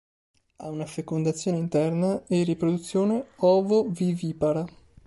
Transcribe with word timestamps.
Ha 0.55 0.67
una 0.67 0.87
fecondazione 0.87 1.59
interna 1.59 2.23
e 2.25 2.41
riproduzione 2.41 3.23
ovovivipara. 3.35 4.65